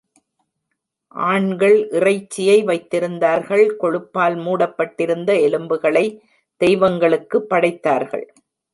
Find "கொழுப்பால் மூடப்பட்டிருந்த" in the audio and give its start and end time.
3.81-5.31